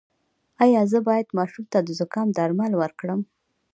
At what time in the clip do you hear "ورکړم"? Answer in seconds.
2.77-3.19